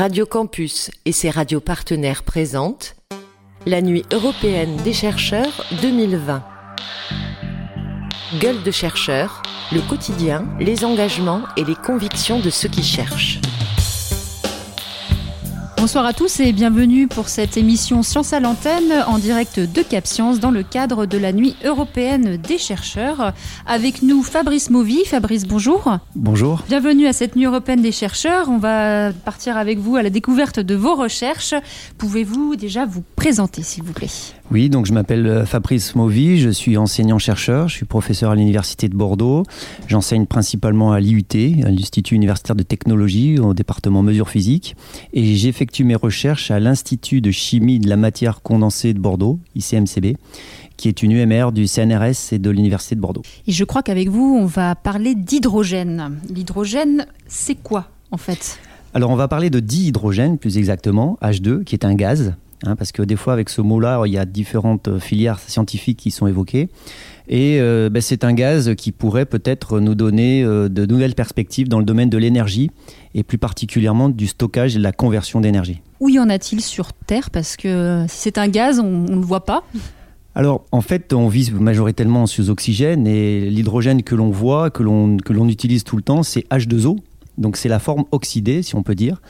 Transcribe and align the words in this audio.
Radio 0.00 0.24
Campus 0.24 0.90
et 1.04 1.12
ses 1.12 1.28
radios 1.28 1.60
partenaires 1.60 2.22
présentent 2.22 2.96
la 3.66 3.82
Nuit 3.82 4.02
européenne 4.14 4.78
des 4.78 4.94
chercheurs 4.94 5.62
2020. 5.82 6.42
Gueule 8.40 8.62
de 8.62 8.70
chercheurs, 8.70 9.42
le 9.70 9.86
quotidien, 9.86 10.46
les 10.58 10.86
engagements 10.86 11.42
et 11.58 11.64
les 11.64 11.74
convictions 11.74 12.40
de 12.40 12.48
ceux 12.48 12.70
qui 12.70 12.82
cherchent. 12.82 13.42
Bonsoir 15.80 16.04
à 16.04 16.12
tous 16.12 16.40
et 16.40 16.52
bienvenue 16.52 17.08
pour 17.08 17.30
cette 17.30 17.56
émission 17.56 18.02
Science 18.02 18.34
à 18.34 18.40
l'antenne 18.40 18.92
en 19.06 19.16
direct 19.16 19.58
de 19.58 19.80
Cap 19.80 20.06
Science 20.06 20.38
dans 20.38 20.50
le 20.50 20.62
cadre 20.62 21.06
de 21.06 21.16
la 21.16 21.32
nuit 21.32 21.56
européenne 21.64 22.36
des 22.36 22.58
chercheurs. 22.58 23.32
Avec 23.66 24.02
nous 24.02 24.22
Fabrice 24.22 24.68
Mauvy. 24.68 25.06
Fabrice, 25.06 25.46
bonjour. 25.46 25.96
Bonjour. 26.14 26.64
Bienvenue 26.68 27.06
à 27.06 27.14
cette 27.14 27.34
nuit 27.34 27.46
européenne 27.46 27.80
des 27.80 27.92
chercheurs. 27.92 28.50
On 28.50 28.58
va 28.58 29.10
partir 29.24 29.56
avec 29.56 29.78
vous 29.78 29.96
à 29.96 30.02
la 30.02 30.10
découverte 30.10 30.60
de 30.60 30.74
vos 30.74 30.96
recherches. 30.96 31.54
Pouvez-vous 31.96 32.56
déjà 32.56 32.84
vous 32.84 33.02
présenter 33.16 33.62
s'il 33.62 33.82
vous 33.82 33.94
plaît? 33.94 34.10
Oui, 34.50 34.68
donc 34.68 34.86
je 34.86 34.92
m'appelle 34.92 35.26
euh, 35.28 35.46
Fabrice 35.46 35.94
Mauvy, 35.94 36.40
je 36.40 36.50
suis 36.50 36.76
enseignant-chercheur, 36.76 37.68
je 37.68 37.76
suis 37.76 37.86
professeur 37.86 38.32
à 38.32 38.34
l'Université 38.34 38.88
de 38.88 38.96
Bordeaux. 38.96 39.44
J'enseigne 39.86 40.26
principalement 40.26 40.90
à 40.90 40.98
l'IUT, 40.98 41.24
à 41.64 41.70
l'Institut 41.70 42.16
universitaire 42.16 42.56
de 42.56 42.64
technologie, 42.64 43.38
au 43.38 43.54
département 43.54 44.02
mesures 44.02 44.28
physiques. 44.28 44.74
Et 45.12 45.36
j'effectue 45.36 45.84
mes 45.84 45.94
recherches 45.94 46.50
à 46.50 46.58
l'Institut 46.58 47.20
de 47.20 47.30
chimie 47.30 47.78
de 47.78 47.88
la 47.88 47.96
matière 47.96 48.42
condensée 48.42 48.92
de 48.92 48.98
Bordeaux, 48.98 49.38
ICMCB, 49.54 50.16
qui 50.76 50.88
est 50.88 51.04
une 51.04 51.12
UMR 51.12 51.52
du 51.52 51.68
CNRS 51.68 52.32
et 52.32 52.40
de 52.40 52.50
l'Université 52.50 52.96
de 52.96 53.00
Bordeaux. 53.00 53.22
Et 53.46 53.52
je 53.52 53.62
crois 53.62 53.84
qu'avec 53.84 54.08
vous, 54.08 54.36
on 54.36 54.46
va 54.46 54.74
parler 54.74 55.14
d'hydrogène. 55.14 56.18
L'hydrogène, 56.28 57.06
c'est 57.28 57.54
quoi 57.54 57.86
en 58.10 58.16
fait? 58.16 58.58
Alors 58.94 59.10
on 59.10 59.16
va 59.16 59.28
parler 59.28 59.50
de 59.50 59.60
dihydrogène, 59.60 60.38
plus 60.38 60.58
exactement, 60.58 61.16
H2, 61.22 61.62
qui 61.62 61.76
est 61.76 61.84
un 61.84 61.94
gaz. 61.94 62.34
Hein, 62.66 62.76
parce 62.76 62.92
que 62.92 63.02
des 63.02 63.16
fois, 63.16 63.32
avec 63.32 63.48
ce 63.48 63.62
mot-là, 63.62 64.02
il 64.06 64.12
y 64.12 64.18
a 64.18 64.26
différentes 64.26 64.98
filières 64.98 65.38
scientifiques 65.38 65.98
qui 65.98 66.10
sont 66.10 66.26
évoquées. 66.26 66.68
Et 67.28 67.58
euh, 67.60 67.88
ben, 67.88 68.02
c'est 68.02 68.24
un 68.24 68.32
gaz 68.32 68.74
qui 68.74 68.92
pourrait 68.92 69.24
peut-être 69.24 69.80
nous 69.80 69.94
donner 69.94 70.42
euh, 70.42 70.68
de 70.68 70.84
nouvelles 70.84 71.14
perspectives 71.14 71.68
dans 71.68 71.78
le 71.78 71.84
domaine 71.84 72.10
de 72.10 72.18
l'énergie 72.18 72.70
et 73.14 73.22
plus 73.22 73.38
particulièrement 73.38 74.08
du 74.08 74.26
stockage 74.26 74.74
et 74.74 74.78
de 74.78 74.82
la 74.82 74.92
conversion 74.92 75.40
d'énergie. 75.40 75.80
Où 76.00 76.08
y 76.08 76.18
en 76.18 76.28
a-t-il 76.28 76.60
sur 76.60 76.92
Terre? 76.92 77.30
Parce 77.30 77.56
que 77.56 78.04
si 78.08 78.22
c'est 78.22 78.38
un 78.38 78.48
gaz, 78.48 78.80
on 78.80 79.04
ne 79.04 79.14
le 79.14 79.20
voit 79.20 79.44
pas. 79.44 79.62
Alors, 80.34 80.64
en 80.70 80.80
fait, 80.80 81.12
on 81.12 81.28
vise 81.28 81.52
majoritairement 81.52 82.26
sous 82.26 82.50
oxygène 82.50 83.06
et 83.06 83.48
l'hydrogène 83.48 84.02
que 84.02 84.14
l'on 84.14 84.30
voit, 84.30 84.70
que 84.70 84.82
l'on, 84.82 85.16
que 85.16 85.32
l'on 85.32 85.48
utilise 85.48 85.84
tout 85.84 85.96
le 85.96 86.02
temps, 86.02 86.22
c'est 86.22 86.46
H2O. 86.50 86.98
Donc, 87.40 87.56
c'est 87.56 87.68
la 87.68 87.78
forme 87.78 88.04
oxydée, 88.12 88.62
si 88.62 88.76
on 88.76 88.82
peut 88.82 88.94
dire. 88.94 89.20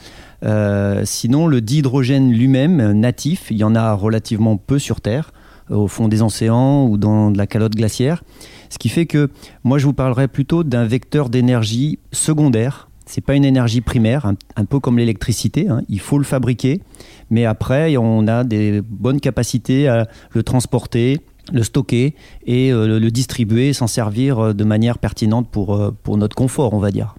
Euh, 0.43 1.01
sinon, 1.05 1.47
le 1.47 1.61
dihydrogène 1.61 2.31
lui-même, 2.31 2.91
natif, 2.91 3.47
il 3.49 3.57
y 3.57 3.63
en 3.63 3.73
a 3.73 3.93
relativement 3.93 4.57
peu 4.57 4.77
sur 4.77 5.01
Terre, 5.01 5.31
au 5.69 5.87
fond 5.87 6.07
des 6.07 6.21
océans 6.21 6.85
ou 6.87 6.97
dans 6.97 7.31
de 7.31 7.37
la 7.37 7.47
calotte 7.47 7.75
glaciaire. 7.75 8.23
Ce 8.69 8.77
qui 8.77 8.89
fait 8.89 9.05
que 9.05 9.29
moi, 9.63 9.77
je 9.77 9.85
vous 9.85 9.93
parlerai 9.93 10.27
plutôt 10.27 10.63
d'un 10.63 10.85
vecteur 10.85 11.29
d'énergie 11.29 11.99
secondaire. 12.11 12.89
C'est 13.05 13.21
pas 13.21 13.35
une 13.35 13.45
énergie 13.45 13.81
primaire, 13.81 14.25
un, 14.55 14.65
peu 14.65 14.79
comme 14.79 14.97
l'électricité. 14.97 15.67
Hein. 15.67 15.81
Il 15.89 15.99
faut 15.99 16.17
le 16.17 16.23
fabriquer, 16.23 16.81
mais 17.29 17.45
après, 17.45 17.97
on 17.97 18.27
a 18.27 18.43
des 18.43 18.81
bonnes 18.81 19.19
capacités 19.19 19.87
à 19.89 20.07
le 20.31 20.43
transporter, 20.43 21.19
le 21.51 21.63
stocker 21.63 22.15
et 22.45 22.71
euh, 22.71 22.99
le 22.99 23.11
distribuer, 23.11 23.73
s'en 23.73 23.87
servir 23.87 24.39
euh, 24.39 24.53
de 24.53 24.63
manière 24.63 24.97
pertinente 24.97 25.49
pour, 25.49 25.75
euh, 25.75 25.91
pour 26.03 26.17
notre 26.17 26.35
confort, 26.35 26.73
on 26.73 26.79
va 26.79 26.91
dire. 26.91 27.15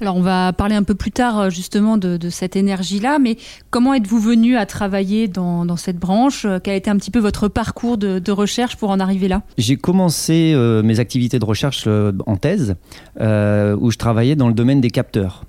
Alors 0.00 0.16
on 0.16 0.22
va 0.22 0.52
parler 0.52 0.74
un 0.74 0.82
peu 0.82 0.94
plus 0.94 1.10
tard 1.10 1.50
justement 1.50 1.96
de, 1.96 2.18
cette 2.30 2.56
énergie-là, 2.56 3.18
mais 3.18 3.36
comment 3.70 3.92
êtes-vous 3.94 4.18
venu 4.18 4.56
à 4.56 4.64
travailler 4.66 5.28
dans, 5.28 5.76
cette 5.76 5.98
branche? 5.98 6.46
Quel 6.64 6.74
a 6.74 6.76
été 6.76 6.90
un 6.90 6.96
petit 6.96 7.10
peu 7.10 7.18
votre 7.18 7.48
parcours 7.48 7.98
de, 7.98 8.30
recherche 8.30 8.76
pour 8.76 8.90
en 8.90 9.00
arriver 9.00 9.28
là? 9.28 9.42
J'ai 9.58 9.76
commencé 9.76 10.52
euh, 10.54 10.82
mes 10.82 11.00
activités 11.00 11.38
de 11.38 11.44
recherche 11.44 11.84
euh, 11.86 12.12
en 12.26 12.36
thèse, 12.36 12.76
euh, 13.20 13.76
où 13.78 13.90
je 13.90 13.98
travaillais 13.98 14.36
dans 14.36 14.48
le 14.48 14.54
domaine 14.54 14.80
des 14.80 14.90
capteurs. 14.90 15.44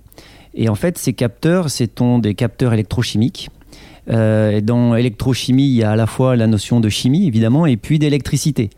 Et 0.54 0.68
en 0.68 0.76
fait, 0.76 0.98
ces 0.98 1.14
capteurs, 1.14 1.70
c'est 1.70 2.02
des 2.20 2.36
capteurs 2.36 2.74
électrochimiques. 2.74 3.50
Euh, 4.10 4.52
et 4.52 4.62
dans 4.62 4.96
électrochimie, 4.96 5.68
il 5.68 5.76
y 5.76 5.84
a 5.84 5.92
à 5.92 5.96
la 5.96 6.08
fois 6.08 6.36
la 6.36 6.48
notion 6.48 6.80
de 6.80 6.90
chimie, 6.90 7.28
évidemment, 7.28 7.66
et 7.66 7.78
puis 7.78 8.00
d'électricité. 8.00 8.70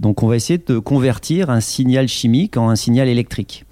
Donc 0.00 0.22
on 0.22 0.26
va 0.26 0.36
essayer 0.36 0.58
de 0.58 0.78
convertir 0.78 1.50
un 1.50 1.60
signal 1.60 2.08
chimique 2.08 2.56
en 2.56 2.68
un 2.68 2.76
signal 2.76 3.08
électrique. 3.08 3.64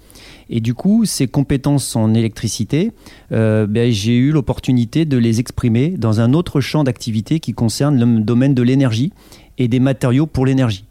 Et 0.53 0.59
du 0.59 0.73
coup, 0.73 1.05
ces 1.05 1.27
compétences 1.27 1.95
en 1.95 2.13
électricité, 2.13 2.91
euh, 3.31 3.65
ben, 3.65 3.89
j'ai 3.89 4.17
eu 4.17 4.31
l'opportunité 4.31 5.05
de 5.05 5.17
les 5.17 5.39
exprimer 5.39 5.91
dans 5.91 6.19
un 6.19 6.33
autre 6.33 6.59
champ 6.59 6.83
d'activité 6.83 7.39
qui 7.39 7.53
concerne 7.53 7.97
le 7.97 8.19
domaine 8.19 8.53
de 8.53 8.61
l'énergie 8.61 9.13
et 9.57 9.69
des 9.69 9.79
matériaux 9.79 10.27
pour 10.27 10.45
l'énergie. 10.45 10.83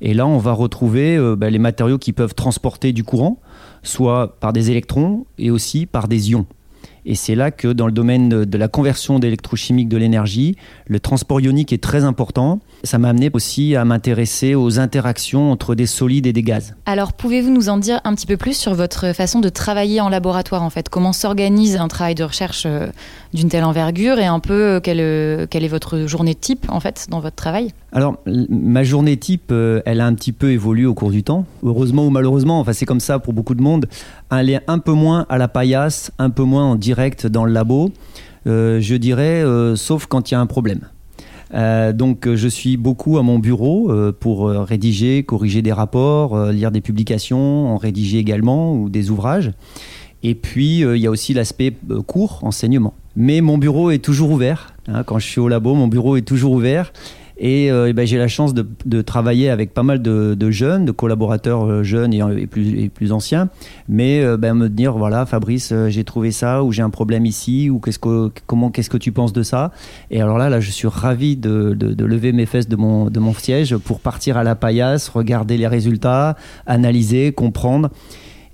Et 0.00 0.14
là, 0.14 0.24
on 0.24 0.38
va 0.38 0.52
retrouver 0.52 1.16
euh, 1.16 1.34
ben, 1.34 1.52
les 1.52 1.58
matériaux 1.58 1.98
qui 1.98 2.12
peuvent 2.12 2.36
transporter 2.36 2.92
du 2.92 3.02
courant, 3.02 3.40
soit 3.82 4.38
par 4.38 4.52
des 4.52 4.70
électrons 4.70 5.26
et 5.36 5.50
aussi 5.50 5.86
par 5.86 6.06
des 6.06 6.30
ions. 6.30 6.46
Et 7.10 7.14
c'est 7.14 7.34
là 7.34 7.50
que 7.50 7.68
dans 7.68 7.86
le 7.86 7.92
domaine 7.92 8.28
de 8.28 8.58
la 8.58 8.68
conversion 8.68 9.18
d'électrochimique 9.18 9.88
de 9.88 9.96
l'énergie, 9.96 10.56
le 10.86 11.00
transport 11.00 11.40
ionique 11.40 11.72
est 11.72 11.82
très 11.82 12.04
important. 12.04 12.60
Ça 12.84 12.98
m'a 12.98 13.08
amené 13.08 13.30
aussi 13.32 13.74
à 13.76 13.86
m'intéresser 13.86 14.54
aux 14.54 14.78
interactions 14.78 15.50
entre 15.50 15.74
des 15.74 15.86
solides 15.86 16.26
et 16.26 16.34
des 16.34 16.42
gaz. 16.42 16.74
Alors, 16.84 17.14
pouvez-vous 17.14 17.48
nous 17.48 17.70
en 17.70 17.78
dire 17.78 18.02
un 18.04 18.14
petit 18.14 18.26
peu 18.26 18.36
plus 18.36 18.54
sur 18.54 18.74
votre 18.74 19.14
façon 19.14 19.40
de 19.40 19.48
travailler 19.48 20.02
en 20.02 20.10
laboratoire 20.10 20.62
en 20.62 20.68
fait? 20.68 20.90
Comment 20.90 21.14
s'organise 21.14 21.76
un 21.76 21.88
travail 21.88 22.14
de 22.14 22.24
recherche 22.24 22.64
euh, 22.66 22.88
d'une 23.32 23.48
telle 23.48 23.64
envergure? 23.64 24.18
Et 24.18 24.26
un 24.26 24.38
peu 24.38 24.78
quelle, 24.84 25.48
quelle, 25.48 25.64
est 25.64 25.68
votre 25.68 26.06
journée 26.06 26.34
type 26.34 26.66
en 26.68 26.78
fait 26.78 27.06
dans 27.08 27.20
votre 27.20 27.36
travail? 27.36 27.72
Alors, 27.90 28.18
ma 28.26 28.84
journée 28.84 29.16
type, 29.16 29.50
euh, 29.50 29.80
elle 29.86 30.02
a 30.02 30.06
un 30.06 30.14
petit 30.14 30.32
peu 30.32 30.50
évolué 30.50 30.84
au 30.84 30.92
cours 30.92 31.10
du 31.10 31.22
temps. 31.22 31.46
Heureusement 31.62 32.06
ou 32.06 32.10
malheureusement, 32.10 32.60
enfin 32.60 32.74
c'est 32.74 32.84
comme 32.84 33.00
ça 33.00 33.18
pour 33.18 33.32
beaucoup 33.32 33.54
de 33.54 33.62
monde. 33.62 33.86
Elle 34.30 34.50
est 34.50 34.60
un 34.66 34.78
peu 34.78 34.92
moins 34.92 35.24
à 35.30 35.38
la 35.38 35.48
paillasse, 35.48 36.12
un 36.18 36.28
peu 36.28 36.42
moins 36.42 36.64
en 36.64 36.74
direct 36.74 37.26
dans 37.26 37.46
le 37.46 37.52
labo, 37.52 37.90
euh, 38.46 38.78
je 38.80 38.94
dirais, 38.94 39.42
euh, 39.42 39.74
sauf 39.74 40.04
quand 40.06 40.30
il 40.30 40.34
y 40.34 40.36
a 40.36 40.40
un 40.40 40.46
problème. 40.46 40.80
Donc 41.50 42.28
je 42.34 42.46
suis 42.46 42.76
beaucoup 42.76 43.16
à 43.16 43.22
mon 43.22 43.38
bureau 43.38 43.90
pour 44.20 44.50
rédiger, 44.50 45.22
corriger 45.22 45.62
des 45.62 45.72
rapports, 45.72 46.52
lire 46.52 46.70
des 46.70 46.82
publications, 46.82 47.72
en 47.72 47.78
rédiger 47.78 48.18
également 48.18 48.74
ou 48.74 48.90
des 48.90 49.08
ouvrages. 49.08 49.52
Et 50.22 50.34
puis 50.34 50.80
il 50.80 50.98
y 50.98 51.06
a 51.06 51.10
aussi 51.10 51.32
l'aspect 51.32 51.72
cours, 52.06 52.40
enseignement. 52.42 52.92
Mais 53.16 53.40
mon 53.40 53.56
bureau 53.56 53.90
est 53.90 54.04
toujours 54.04 54.30
ouvert. 54.30 54.74
Hein, 54.88 55.04
quand 55.04 55.18
je 55.18 55.26
suis 55.26 55.40
au 55.40 55.48
labo, 55.48 55.74
mon 55.74 55.88
bureau 55.88 56.16
est 56.16 56.22
toujours 56.22 56.52
ouvert. 56.52 56.92
Et, 57.38 57.70
euh, 57.70 57.92
ben, 57.92 58.06
j'ai 58.06 58.18
la 58.18 58.26
chance 58.26 58.52
de, 58.52 58.66
de, 58.84 59.00
travailler 59.00 59.48
avec 59.48 59.72
pas 59.72 59.84
mal 59.84 60.02
de, 60.02 60.34
de 60.34 60.50
jeunes, 60.50 60.84
de 60.84 60.92
collaborateurs 60.92 61.84
jeunes 61.84 62.12
et, 62.12 62.18
et, 62.18 62.46
plus, 62.46 62.80
et 62.80 62.88
plus, 62.88 63.12
anciens, 63.12 63.48
mais 63.88 64.20
euh, 64.24 64.36
ben, 64.36 64.54
me 64.54 64.68
dire 64.68 64.98
voilà 64.98 65.24
Fabrice, 65.24 65.70
euh, 65.72 65.88
j'ai 65.88 66.02
trouvé 66.02 66.32
ça 66.32 66.64
ou 66.64 66.72
j'ai 66.72 66.82
un 66.82 66.90
problème 66.90 67.26
ici 67.26 67.70
ou 67.70 67.78
qu'est-ce 67.78 68.00
que 68.00 68.30
comment 68.46 68.70
qu'est-ce 68.70 68.90
que 68.90 68.96
tu 68.96 69.12
penses 69.12 69.32
de 69.32 69.44
ça? 69.44 69.70
Et 70.10 70.20
alors 70.20 70.36
là, 70.36 70.50
là, 70.50 70.58
je 70.58 70.70
suis 70.70 70.88
ravi 70.88 71.36
de, 71.36 71.74
de, 71.74 72.04
lever 72.04 72.32
mes 72.32 72.46
fesses 72.46 72.68
de 72.68 72.76
mon 72.76 73.08
de 73.08 73.20
mon 73.20 73.34
siège 73.34 73.76
pour 73.76 74.00
partir 74.00 74.36
à 74.36 74.42
la 74.42 74.56
paillasse, 74.56 75.08
regarder 75.08 75.56
les 75.56 75.68
résultats, 75.68 76.36
analyser, 76.66 77.32
comprendre. 77.32 77.90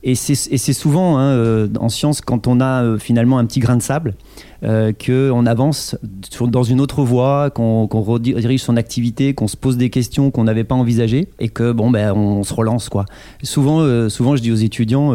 Et 0.06 0.15
c'est 0.16 0.72
souvent 0.75 1.16
hein, 1.16 1.31
euh, 1.31 1.66
en 1.81 1.88
science 1.88 2.20
quand 2.20 2.47
on 2.47 2.60
a 2.60 2.84
euh, 2.84 2.98
finalement 2.98 3.38
un 3.38 3.47
petit 3.47 3.59
grain 3.59 3.78
de 3.78 3.82
sable 3.82 4.15
euh, 4.62 4.92
qu'on 4.92 5.47
avance 5.47 5.97
dans 6.42 6.62
une 6.62 6.78
autre 6.82 7.03
voie, 7.03 7.48
qu'on 7.48 7.88
qu 7.88 7.97
redirige 7.97 8.62
son 8.62 8.76
activité, 8.76 9.32
qu'on 9.32 9.48
se 9.48 9.56
pose 9.56 9.78
des 9.78 9.88
questions 9.88 10.31
qu'on 10.31 10.44
n'avait 10.44 10.65
pas 10.65 10.75
envisagées 10.75 11.28
et 11.38 11.48
que 11.48 11.72
bon 11.72 11.91
ben 11.91 12.12
on 12.12 12.42
se 12.44 12.53
relance 12.53 12.91
quoi. 12.91 13.06
Souvent, 13.42 13.81
euh, 13.81 14.10
souvent 14.10 14.37
je 14.37 14.42
dis 14.42 14.53
aux 14.53 14.56
étudiants 14.56 15.15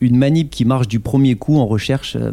une 0.00 0.16
manip 0.16 0.50
qui 0.50 0.64
marche 0.64 0.88
du 0.88 1.00
premier 1.00 1.36
coup 1.36 1.58
en 1.58 1.66
recherche, 1.66 2.16
euh, 2.16 2.30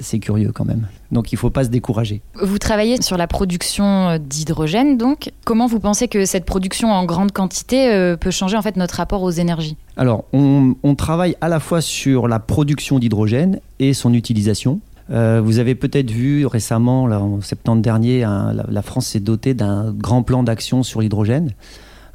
c'est 0.00 0.18
curieux 0.18 0.52
quand 0.52 0.64
même. 0.64 0.88
Donc 1.12 1.32
il 1.32 1.36
ne 1.36 1.38
faut 1.38 1.50
pas 1.50 1.64
se 1.64 1.68
décourager. 1.68 2.20
Vous 2.42 2.58
travaillez 2.58 3.00
sur 3.00 3.16
la 3.16 3.26
production 3.26 4.18
d'hydrogène, 4.18 4.98
donc 4.98 5.30
comment 5.44 5.66
vous 5.66 5.78
pensez 5.78 6.08
que 6.08 6.24
cette 6.24 6.44
production 6.44 6.90
en 6.90 7.04
grande 7.04 7.32
quantité 7.32 7.92
euh, 7.92 8.16
peut 8.16 8.30
changer 8.30 8.56
en 8.56 8.62
fait 8.62 8.76
notre 8.76 8.96
rapport 8.96 9.22
aux 9.22 9.30
énergies? 9.30 9.76
Alors 9.96 10.24
on, 10.32 10.74
on, 10.82 10.94
travaille 10.94 11.36
à 11.40 11.48
la 11.48 11.60
fois 11.60 11.80
sur 11.80 12.26
la 12.26 12.40
production 12.40 12.98
d'hydrogène 12.98 13.60
et 13.78 13.94
son 13.94 14.12
utilisation. 14.14 14.80
Euh, 15.10 15.40
vous 15.42 15.58
avez 15.58 15.74
peut-être 15.74 16.10
vu 16.10 16.46
récemment, 16.46 17.06
là, 17.06 17.20
en 17.20 17.40
septembre 17.40 17.82
dernier, 17.82 18.20
la, 18.20 18.82
France 18.82 19.06
s'est 19.08 19.20
dotée 19.20 19.54
d'un 19.54 19.92
grand 19.92 20.22
plan 20.22 20.42
d'action 20.42 20.82
sur 20.82 21.00
l'hydrogène. 21.00 21.52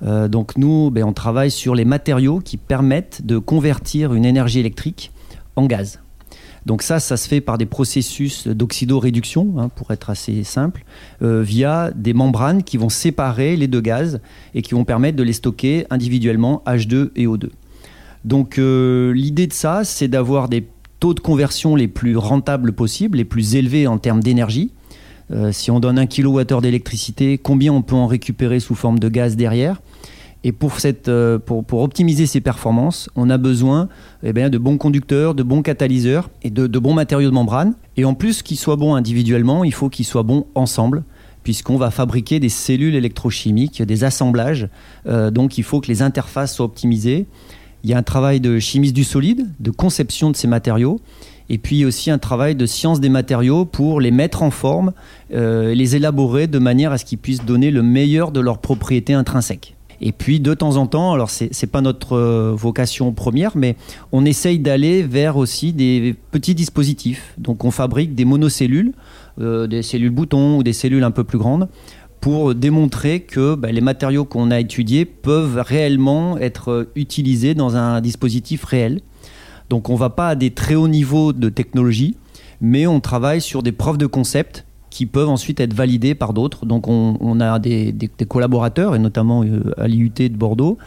Euh, 0.03 0.27
donc 0.27 0.57
nous, 0.57 0.91
ben, 0.91 1.03
on 1.03 1.13
travaille 1.13 1.51
sur 1.51 1.75
les 1.75 1.85
matériaux 1.85 2.39
qui 2.39 2.57
permettent 2.57 3.25
de 3.25 3.37
convertir 3.37 4.13
une 4.13 4.25
énergie 4.25 4.59
électrique 4.59 5.11
en 5.55 5.65
gaz. 5.65 5.99
Donc 6.65 6.83
ça, 6.83 6.99
ça 6.99 7.17
se 7.17 7.27
fait 7.27 7.41
par 7.41 7.57
des 7.57 7.65
processus 7.65 8.47
d'oxydoréduction, 8.47 9.55
hein, 9.57 9.69
pour 9.69 9.91
être 9.91 10.09
assez 10.09 10.43
simple, 10.43 10.83
euh, 11.21 11.41
via 11.41 11.91
des 11.95 12.13
membranes 12.13 12.63
qui 12.63 12.77
vont 12.77 12.89
séparer 12.89 13.55
les 13.55 13.67
deux 13.67 13.81
gaz 13.81 14.21
et 14.53 14.61
qui 14.61 14.75
vont 14.75 14.85
permettre 14.85 15.17
de 15.17 15.23
les 15.23 15.33
stocker 15.33 15.87
individuellement 15.89 16.61
H2 16.67 17.09
et 17.15 17.25
O2. 17.25 17.49
Donc 18.25 18.59
euh, 18.59 19.11
l'idée 19.13 19.47
de 19.47 19.53
ça, 19.53 19.83
c'est 19.83 20.07
d'avoir 20.07 20.49
des 20.49 20.67
taux 20.99 21.15
de 21.15 21.19
conversion 21.19 21.75
les 21.75 21.87
plus 21.87 22.15
rentables 22.15 22.73
possibles, 22.73 23.17
les 23.17 23.25
plus 23.25 23.55
élevés 23.55 23.87
en 23.87 23.97
termes 23.97 24.21
d'énergie. 24.21 24.71
Euh, 25.31 25.51
si 25.51 25.71
on 25.71 25.79
donne 25.79 25.97
un 25.97 26.07
kilowattheure 26.07 26.61
d'électricité, 26.61 27.37
combien 27.37 27.73
on 27.73 27.81
peut 27.81 27.95
en 27.95 28.07
récupérer 28.07 28.59
sous 28.59 28.75
forme 28.75 28.99
de 28.99 29.09
gaz 29.09 29.35
derrière? 29.35 29.81
Et 30.43 30.51
pour, 30.51 30.79
cette, 30.79 31.07
euh, 31.07 31.37
pour, 31.37 31.63
pour, 31.63 31.81
optimiser 31.81 32.25
ces 32.25 32.41
performances, 32.41 33.09
on 33.15 33.29
a 33.29 33.37
besoin 33.37 33.89
eh 34.23 34.33
bien, 34.33 34.49
de 34.49 34.57
bons 34.57 34.77
conducteurs, 34.77 35.35
de 35.35 35.43
bons 35.43 35.61
catalyseurs 35.61 36.29
et 36.41 36.49
de, 36.49 36.65
de 36.65 36.79
bons 36.79 36.95
matériaux 36.95 37.29
de 37.29 37.35
membrane. 37.35 37.75
Et 37.95 38.05
en 38.05 38.15
plus 38.15 38.41
qu'ils 38.41 38.57
soient 38.57 38.75
bons 38.75 38.95
individuellement, 38.95 39.63
il 39.63 39.73
faut 39.73 39.89
qu'ils 39.89 40.05
soient 40.05 40.23
bons 40.23 40.47
ensemble 40.55 41.03
puisqu'on 41.43 41.77
va 41.77 41.91
fabriquer 41.91 42.39
des 42.39 42.49
cellules 42.49 42.95
électrochimiques, 42.95 43.81
des 43.81 44.03
assemblages. 44.03 44.67
Euh, 45.07 45.31
donc 45.31 45.57
il 45.57 45.63
faut 45.63 45.81
que 45.81 45.87
les 45.87 46.01
interfaces 46.01 46.55
soient 46.55 46.65
optimisées. 46.65 47.25
Il 47.83 47.89
y 47.89 47.93
a 47.93 47.97
un 47.97 48.03
travail 48.03 48.39
de 48.39 48.59
chimiste 48.59 48.93
du 48.93 49.03
solide, 49.03 49.47
de 49.59 49.71
conception 49.71 50.29
de 50.29 50.35
ces 50.35 50.47
matériaux, 50.47 50.99
et 51.51 51.57
puis 51.57 51.83
aussi 51.83 52.09
un 52.09 52.17
travail 52.17 52.55
de 52.55 52.65
science 52.65 53.01
des 53.01 53.09
matériaux 53.09 53.65
pour 53.65 53.99
les 53.99 54.11
mettre 54.11 54.41
en 54.41 54.51
forme, 54.51 54.93
euh, 55.33 55.73
les 55.73 55.97
élaborer 55.97 56.47
de 56.47 56.59
manière 56.59 56.93
à 56.93 56.97
ce 56.97 57.03
qu'ils 57.03 57.17
puissent 57.17 57.43
donner 57.43 57.71
le 57.71 57.83
meilleur 57.83 58.31
de 58.31 58.39
leurs 58.39 58.59
propriétés 58.59 59.13
intrinsèques. 59.13 59.75
Et 59.99 60.13
puis 60.13 60.39
de 60.39 60.53
temps 60.53 60.77
en 60.77 60.87
temps, 60.87 61.11
alors 61.11 61.29
c'est 61.29 61.51
n'est 61.61 61.67
pas 61.67 61.81
notre 61.81 62.13
euh, 62.13 62.53
vocation 62.55 63.11
première, 63.11 63.57
mais 63.57 63.75
on 64.13 64.23
essaye 64.23 64.59
d'aller 64.59 65.03
vers 65.03 65.35
aussi 65.35 65.73
des 65.73 66.15
petits 66.31 66.55
dispositifs. 66.55 67.33
Donc 67.37 67.65
on 67.65 67.71
fabrique 67.71 68.15
des 68.15 68.23
monocellules, 68.23 68.93
euh, 69.41 69.67
des 69.67 69.81
cellules 69.81 70.09
boutons 70.09 70.57
ou 70.57 70.63
des 70.63 70.73
cellules 70.73 71.03
un 71.03 71.11
peu 71.11 71.25
plus 71.25 71.37
grandes 71.37 71.67
pour 72.21 72.55
démontrer 72.55 73.19
que 73.19 73.55
bah, 73.55 73.73
les 73.73 73.81
matériaux 73.81 74.23
qu'on 74.23 74.51
a 74.51 74.59
étudiés 74.61 75.03
peuvent 75.03 75.61
réellement 75.67 76.37
être 76.37 76.87
utilisés 76.95 77.55
dans 77.55 77.75
un 77.75 77.99
dispositif 77.99 78.63
réel. 78.63 79.01
Donc 79.71 79.87
on 79.87 79.93
ne 79.93 79.99
va 79.99 80.09
pas 80.09 80.27
à 80.27 80.35
des 80.35 80.51
très 80.51 80.75
hauts 80.75 80.89
niveaux 80.89 81.31
de 81.31 81.47
technologie, 81.47 82.17
mais 82.59 82.87
on 82.87 82.99
travaille 82.99 83.39
sur 83.39 83.63
des 83.63 83.71
preuves 83.71 83.97
de 83.97 84.05
concept 84.05 84.65
qui 84.89 85.05
peuvent 85.05 85.29
ensuite 85.29 85.61
être 85.61 85.73
validés 85.73 86.13
par 86.13 86.33
d'autres. 86.33 86.65
Donc 86.65 86.89
on, 86.89 87.39
a 87.39 87.57
des, 87.57 87.95
collaborateurs, 88.27 88.95
et 88.95 88.99
notamment 88.99 89.45
euh, 89.45 89.73
à 89.77 89.87
l'IUT 89.87 90.09
de 90.09 90.35
Bordeaux, 90.35 90.77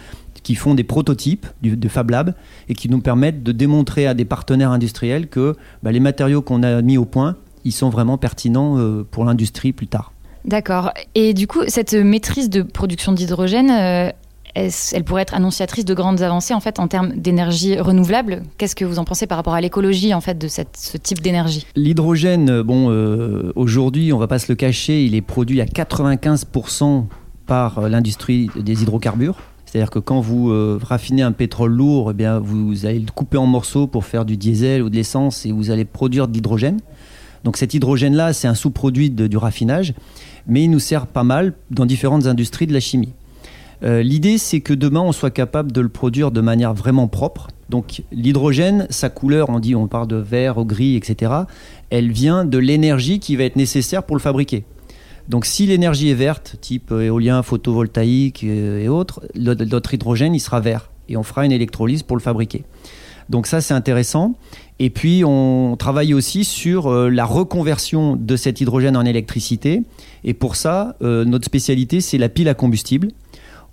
qui 0.42 0.54
font 0.54 0.74
des 0.74 0.84
prototypes 0.84 1.46
de 1.62 1.88
Fab 1.88 2.10
Lab 2.10 2.34
et 2.68 2.74
qui 2.74 2.90
nous 2.90 3.00
permettent 3.00 3.42
de 3.42 3.52
démontrer 3.52 4.06
à 4.06 4.12
des 4.12 4.26
partenaires 4.26 4.70
industriels 4.70 5.28
que 5.28 5.56
bah, 5.82 5.90
les 5.90 6.00
matériaux 6.00 6.42
qu'on 6.42 6.62
a 6.62 6.82
mis 6.82 6.98
au 6.98 7.06
point, 7.06 7.36
ils 7.64 7.72
sont 7.72 7.88
vraiment 7.88 8.18
pertinents 8.18 8.76
euh, 8.76 9.02
pour 9.10 9.24
l'industrie 9.24 9.72
plus 9.72 9.86
tard. 9.86 10.12
D'accord. 10.44 10.92
Et 11.14 11.32
du 11.32 11.46
coup, 11.46 11.60
cette 11.68 11.94
maîtrise 11.94 12.50
de 12.50 12.60
production 12.60 13.12
d'hydrogène, 13.12 13.70
euh, 13.70 14.10
elle 14.54 15.04
pourrait 15.04 15.22
être 15.22 15.34
annonciatrice 15.34 15.84
de 15.84 15.94
grandes 15.94 16.22
avancées 16.22 16.54
en 16.54 16.60
fait 16.60 16.78
en 16.78 16.88
termes 16.88 17.12
d'énergie 17.14 17.78
renouvelable? 17.78 18.42
Qu'est-ce 18.58 18.76
que 18.76 18.84
vous 18.84 18.98
en 18.98 19.04
pensez 19.04 19.26
par 19.26 19.36
rapport 19.36 19.54
à 19.54 19.60
l'écologie 19.60 20.14
en 20.14 20.20
fait 20.20 20.38
de 20.38 20.48
ce 20.48 20.96
type 20.96 21.20
d'énergie? 21.20 21.66
L'hydrogène, 21.74 22.62
bon, 22.62 22.90
euh, 22.90 23.52
aujourd'hui, 23.56 24.12
on 24.12 24.18
va 24.18 24.28
pas 24.28 24.38
se 24.38 24.50
le 24.50 24.56
cacher, 24.56 25.04
il 25.04 25.14
est 25.14 25.22
produit 25.22 25.60
à 25.60 25.64
95% 25.64 27.06
par 27.46 27.78
euh, 27.78 27.88
l'industrie 27.88 28.48
des 28.56 28.82
hydrocarbures. 28.82 29.36
C'est-à-dire 29.66 29.90
que 29.90 29.98
quand 29.98 30.20
vous 30.20 30.50
euh, 30.50 30.78
raffinez 30.80 31.22
un 31.22 31.32
pétrole 31.32 31.72
lourd, 31.72 32.12
eh 32.12 32.14
bien, 32.14 32.38
vous 32.38 32.86
allez 32.86 33.00
le 33.00 33.10
couper 33.10 33.38
en 33.38 33.46
morceaux 33.46 33.88
pour 33.88 34.04
faire 34.04 34.24
du 34.24 34.36
diesel 34.36 34.82
ou 34.82 34.88
de 34.88 34.94
l'essence 34.94 35.46
et 35.46 35.52
vous 35.52 35.72
allez 35.72 35.84
produire 35.84 36.28
de 36.28 36.32
l'hydrogène. 36.32 36.78
Donc 37.42 37.56
cet 37.56 37.74
hydrogène-là, 37.74 38.32
c'est 38.32 38.46
un 38.46 38.54
sous-produit 38.54 39.10
du 39.10 39.36
raffinage, 39.36 39.92
mais 40.46 40.62
il 40.62 40.70
nous 40.70 40.78
sert 40.78 41.06
pas 41.06 41.24
mal 41.24 41.54
dans 41.70 41.86
différentes 41.86 42.26
industries 42.26 42.66
de 42.66 42.72
la 42.72 42.80
chimie. 42.80 43.12
Euh, 43.84 44.02
l'idée, 44.02 44.38
c'est 44.38 44.60
que 44.60 44.72
demain, 44.72 45.00
on 45.00 45.12
soit 45.12 45.30
capable 45.30 45.70
de 45.70 45.80
le 45.80 45.88
produire 45.88 46.30
de 46.30 46.40
manière 46.40 46.72
vraiment 46.72 47.06
propre. 47.06 47.48
Donc 47.68 48.02
l'hydrogène, 48.12 48.86
sa 48.90 49.10
couleur, 49.10 49.50
on 49.50 49.58
dit, 49.58 49.74
on 49.74 49.88
parle 49.88 50.08
de 50.08 50.16
vert, 50.16 50.58
au 50.58 50.64
gris, 50.64 50.96
etc. 50.96 51.32
Elle 51.90 52.10
vient 52.10 52.44
de 52.44 52.58
l'énergie 52.58 53.20
qui 53.20 53.36
va 53.36 53.44
être 53.44 53.56
nécessaire 53.56 54.02
pour 54.02 54.16
le 54.16 54.20
fabriquer. 54.20 54.64
Donc 55.28 55.44
si 55.46 55.66
l'énergie 55.66 56.10
est 56.10 56.14
verte, 56.14 56.56
type 56.60 56.92
euh, 56.92 57.02
éolien, 57.02 57.42
photovoltaïque 57.42 58.44
euh, 58.44 58.80
et 58.80 58.88
autres, 58.88 59.22
notre 59.34 59.94
hydrogène, 59.94 60.34
il 60.34 60.40
sera 60.40 60.60
vert. 60.60 60.90
Et 61.08 61.16
on 61.16 61.22
fera 61.22 61.44
une 61.44 61.52
électrolyse 61.52 62.02
pour 62.02 62.16
le 62.16 62.22
fabriquer. 62.22 62.64
Donc 63.28 63.46
ça, 63.46 63.60
c'est 63.60 63.74
intéressant. 63.74 64.34
Et 64.78 64.90
puis, 64.90 65.22
on 65.24 65.76
travaille 65.78 66.14
aussi 66.14 66.44
sur 66.44 66.90
la 66.92 67.24
reconversion 67.24 68.16
de 68.16 68.36
cet 68.36 68.60
hydrogène 68.60 68.96
en 68.96 69.04
électricité. 69.04 69.82
Et 70.24 70.34
pour 70.34 70.56
ça, 70.56 70.96
notre 71.00 71.44
spécialité, 71.44 72.00
c'est 72.00 72.18
la 72.18 72.28
pile 72.28 72.48
à 72.48 72.54
combustible 72.54 73.08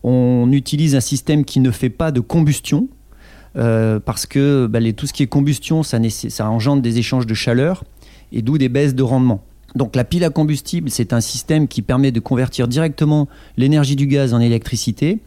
on 0.04 0.52
utilise 0.52 0.96
un 0.96 1.02
système 1.02 1.46
qui 1.46 1.60
ne 1.60 1.72
fait 1.72 1.90
pas 1.90 2.12
de 2.12 2.20
combustion, 2.20 2.88
euh, 3.58 4.00
parce 4.00 4.26
que 4.26 4.68
bah, 4.68 4.80
tout 4.94 5.08
ce 5.08 5.14
qui 5.14 5.24
est 5.24 5.28
combustion, 5.28 5.84
ça, 5.84 6.00
engendre 6.50 6.82
des 6.82 6.98
échanges 6.98 7.28
de 7.28 7.34
chaleur, 7.34 7.84
et 8.32 8.42
d'où 8.42 8.58
des 8.58 8.70
baisses 8.70 8.96
de 8.96 9.04
rendement. 9.04 9.44
Donc 9.76 9.96
la 9.96 10.04
pile 10.04 10.24
à 10.24 10.30
combustible, 10.30 10.90
c'est 10.90 11.14
un 11.14 11.22
système 11.22 11.68
qui 11.68 11.82
permet 11.82 12.12
de 12.12 12.20
convertir 12.20 12.68
directement 12.68 13.28
l'énergie 13.58 13.96
du 13.96 14.08
gaz 14.08 14.34
en 14.34 14.40
électricité, 14.40 15.20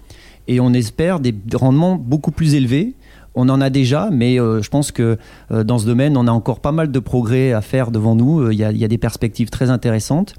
et 0.48 0.60
on 0.60 0.72
espère 0.72 1.20
des 1.20 1.34
rendements 1.54 1.96
beaucoup 1.96 2.30
plus 2.30 2.54
élevés. 2.54 2.94
On 3.36 3.48
en 3.48 3.60
a 3.60 3.68
déjà, 3.68 4.10
mais 4.12 4.38
euh, 4.38 4.62
je 4.62 4.70
pense 4.70 4.92
que 4.92 5.18
euh, 5.50 5.64
dans 5.64 5.78
ce 5.78 5.86
domaine, 5.86 6.16
on 6.16 6.26
a 6.28 6.30
encore 6.30 6.60
pas 6.60 6.70
mal 6.70 6.92
de 6.92 6.98
progrès 7.00 7.52
à 7.52 7.62
faire 7.62 7.90
devant 7.90 8.14
nous. 8.14 8.50
Il 8.50 8.58
y, 8.58 8.64
a, 8.64 8.72
des 8.72 8.98
perspectives 8.98 9.50
très 9.50 9.70
intéressantes. 9.70 10.34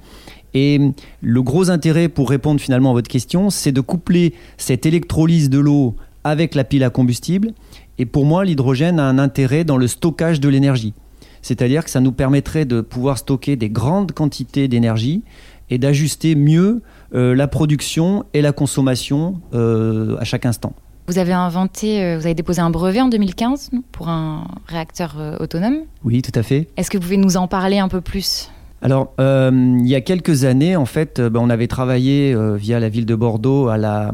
Et 0.55 0.79
le 1.21 1.41
gros 1.43 1.69
intérêt 1.69 2.07
pour 2.07 2.29
répondre 2.29 2.59
finalement 2.61 2.91
à 2.91 2.93
votre 2.93 3.09
question, 3.09 3.49
c'est 3.49 3.73
de 3.73 3.81
coupler 3.81 4.33
cette 4.57 4.85
électrolyse 4.85 5.49
de 5.49 5.59
l'eau 5.59 5.95
avec 6.23 6.55
la 6.55 6.63
pile 6.63 6.83
à 6.85 6.89
combustible. 6.89 7.51
Et 7.99 8.05
pour 8.05 8.25
moi, 8.25 8.45
l'hydrogène 8.45 8.99
a 8.99 9.03
un 9.03 9.19
intérêt 9.19 9.65
dans 9.65 9.77
le 9.77 9.87
stockage 9.87 10.39
de 10.39 10.47
l'énergie. 10.49 10.93
C'est-à-dire 11.41 11.83
que 11.83 11.89
ça 11.89 11.99
nous 11.99 12.13
permettrait 12.13 12.65
de 12.65 12.81
pouvoir 12.81 13.17
stocker 13.17 13.57
des 13.57 13.69
grandes 13.69 14.13
quantités 14.13 14.67
d'énergie 14.67 15.23
et 15.69 15.77
d'ajuster 15.77 16.35
mieux 16.35 16.81
euh, 17.13 17.35
la 17.35 17.47
production 17.47 18.23
et 18.33 18.41
la 18.41 18.53
consommation 18.53 19.41
euh, 19.53 20.17
à 20.19 20.23
chaque 20.23 20.45
instant. 20.45 20.73
Vous 21.07 21.19
avez 21.19 21.33
inventé, 21.33 22.01
euh, 22.01 22.17
vous 22.17 22.25
avez 22.25 22.33
déposé 22.33 22.61
un 22.61 22.69
brevet 22.69 23.01
en 23.01 23.09
2015 23.09 23.71
pour 23.91 24.07
un 24.07 24.47
réacteur 24.67 25.17
autonome? 25.39 25.81
Oui, 26.03 26.21
tout 26.21 26.31
à 26.33 26.43
fait. 26.43 26.69
Est-ce 26.77 26.89
que 26.89 26.97
vous 26.97 27.03
pouvez 27.03 27.17
nous 27.17 27.37
en 27.37 27.47
parler 27.47 27.77
un 27.77 27.89
peu 27.89 28.01
plus? 28.01 28.49
Alors, 28.81 29.13
euh, 29.19 29.77
il 29.79 29.87
y 29.87 29.95
a 29.95 30.01
quelques 30.01 30.43
années, 30.43 30.75
en 30.75 30.85
fait, 30.85 31.19
euh, 31.19 31.29
ben, 31.29 31.39
on 31.39 31.49
avait 31.49 31.67
travaillé 31.67 32.33
euh, 32.33 32.55
via 32.55 32.79
la 32.79 32.89
ville 32.89 33.05
de 33.05 33.15
Bordeaux 33.15 33.67
à 33.67 33.77
la, 33.77 34.11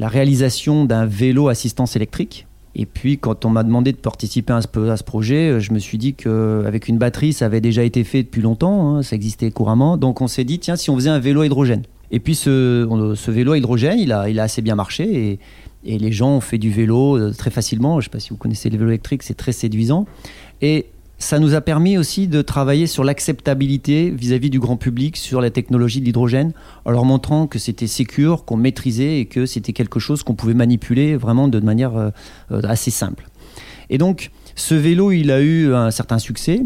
réalisation 0.00 0.84
d'un 0.84 1.06
vélo 1.06 1.48
assistance 1.48 1.96
électrique. 1.96 2.46
Et 2.74 2.86
puis, 2.86 3.18
quand 3.18 3.44
on 3.44 3.50
m'a 3.50 3.64
demandé 3.64 3.92
de 3.92 3.96
participer 3.96 4.52
à 4.52 4.62
ce, 4.62 5.02
projet, 5.02 5.60
je 5.60 5.72
me 5.72 5.78
suis 5.78 5.98
dit 5.98 6.14
qu'avec 6.14 6.88
une 6.88 6.98
batterie, 6.98 7.32
ça 7.32 7.46
avait 7.46 7.60
déjà 7.60 7.82
été 7.82 8.04
fait 8.04 8.22
depuis 8.22 8.40
longtemps, 8.40 8.96
hein, 8.96 9.02
ça 9.02 9.16
existait 9.16 9.50
couramment. 9.50 9.96
Donc, 9.96 10.20
on 10.20 10.26
s'est 10.26 10.44
dit, 10.44 10.58
tiens, 10.58 10.76
si 10.76 10.88
on 10.88 10.94
faisait 10.94 11.10
un 11.10 11.18
vélo 11.18 11.42
hydrogène. 11.42 11.82
Et 12.10 12.20
puis, 12.20 12.34
ce, 12.34 13.30
vélo 13.30 13.54
hydrogène, 13.54 13.98
il 13.98 14.12
a, 14.12 14.42
assez 14.42 14.62
bien 14.62 14.74
marché 14.74 15.32
et, 15.32 15.38
et 15.84 15.98
les 15.98 16.12
gens 16.12 16.36
ont 16.36 16.40
fait 16.40 16.58
du 16.58 16.70
vélo 16.70 17.32
très 17.32 17.50
facilement. 17.50 17.94
Je 17.94 17.96
ne 17.96 18.02
sais 18.04 18.10
pas 18.10 18.20
si 18.20 18.30
vous 18.30 18.36
connaissez 18.36 18.70
le 18.70 18.78
vélo 18.78 18.90
électrique, 18.90 19.22
c'est 19.22 19.36
très 19.36 19.52
séduisant. 19.52 20.06
Et 20.62 20.86
ça 21.22 21.38
nous 21.38 21.54
a 21.54 21.60
permis 21.60 21.96
aussi 21.98 22.26
de 22.26 22.42
travailler 22.42 22.88
sur 22.88 23.04
l'acceptabilité 23.04 24.10
vis-à-vis 24.10 24.50
du 24.50 24.58
grand 24.58 24.76
public 24.76 25.16
sur 25.16 25.40
la 25.40 25.50
technologie 25.50 26.00
de 26.00 26.04
l'hydrogène, 26.04 26.52
en 26.84 26.90
leur 26.90 27.04
montrant 27.04 27.46
que 27.46 27.60
c'était 27.60 27.86
sécure, 27.86 28.44
qu'on 28.44 28.56
maîtrisait 28.56 29.20
et 29.20 29.26
que 29.26 29.46
c'était 29.46 29.72
quelque 29.72 30.00
chose 30.00 30.24
qu'on 30.24 30.34
pouvait 30.34 30.52
manipuler 30.52 31.16
vraiment 31.16 31.46
de 31.46 31.60
manière 31.60 31.96
euh, 31.96 32.10
euh, 32.50 32.60
assez 32.64 32.90
simple. 32.90 33.28
Et 33.88 33.98
donc, 33.98 34.32
ce 34.56 34.74
vélo, 34.74 35.12
il 35.12 35.30
a 35.30 35.40
eu 35.40 35.72
un 35.72 35.92
certain 35.92 36.18
succès. 36.18 36.60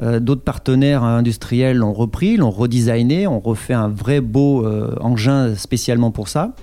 Euh, 0.00 0.20
d'autres 0.20 0.44
partenaires 0.44 1.02
industriels 1.02 1.76
l'ont 1.76 1.92
repris, 1.92 2.36
l'ont 2.36 2.52
redesigné, 2.52 3.26
ont 3.26 3.40
refait 3.40 3.74
un 3.74 3.88
vrai 3.88 4.20
beau 4.20 4.64
engin 5.00 5.56
spécialement 5.56 6.12
pour 6.12 6.28
ça. 6.28 6.54